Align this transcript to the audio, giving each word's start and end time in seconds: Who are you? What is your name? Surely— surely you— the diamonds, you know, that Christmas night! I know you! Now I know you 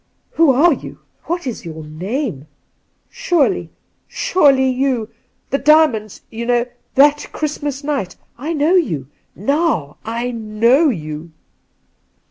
Who 0.31 0.49
are 0.49 0.73
you? 0.73 0.97
What 1.25 1.45
is 1.45 1.63
your 1.63 1.83
name? 1.83 2.47
Surely— 3.07 3.69
surely 4.07 4.67
you— 4.67 5.09
the 5.51 5.59
diamonds, 5.59 6.21
you 6.31 6.43
know, 6.47 6.65
that 6.95 7.27
Christmas 7.31 7.83
night! 7.83 8.15
I 8.35 8.53
know 8.53 8.73
you! 8.73 9.09
Now 9.35 9.97
I 10.03 10.31
know 10.31 10.89
you 10.89 11.33